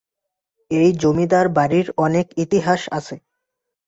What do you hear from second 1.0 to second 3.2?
জমিদার বাড়ির অনেক ইতিহাস আছে।